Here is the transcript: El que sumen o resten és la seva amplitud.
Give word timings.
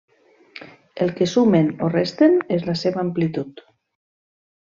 El 1.03 1.11
que 1.19 1.27
sumen 1.33 1.69
o 1.87 1.91
resten 1.97 2.35
és 2.57 2.65
la 2.71 2.77
seva 2.85 3.01
amplitud. 3.05 3.65